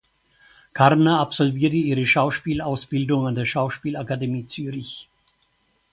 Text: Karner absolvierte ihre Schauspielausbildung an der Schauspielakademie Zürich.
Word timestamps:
Karner 0.73 1.19
absolvierte 1.19 1.75
ihre 1.77 2.07
Schauspielausbildung 2.07 3.27
an 3.27 3.35
der 3.35 3.45
Schauspielakademie 3.45 4.47
Zürich. 4.47 5.07